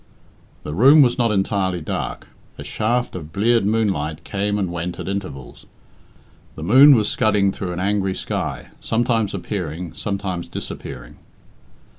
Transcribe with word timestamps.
The 0.63 0.73
room 0.73 1.03
was 1.03 1.19
not 1.19 1.31
entirely 1.31 1.79
dark. 1.79 2.27
A 2.57 2.63
shaft 2.63 3.15
of 3.15 3.31
bleared 3.31 3.67
moonlight 3.67 4.23
came 4.23 4.57
and 4.57 4.71
went 4.71 4.97
at 4.97 5.07
intervals. 5.07 5.67
The 6.55 6.63
moon 6.63 6.95
was 6.95 7.07
scudding 7.07 7.51
through 7.51 7.71
an 7.73 7.79
angry 7.79 8.15
sky, 8.15 8.69
sometimes 8.79 9.35
appearing, 9.35 9.93
sometimes 9.93 10.47
disappearing. 10.47 11.17